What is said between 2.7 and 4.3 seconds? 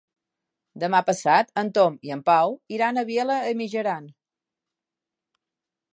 iran a Vielha e Mijaran.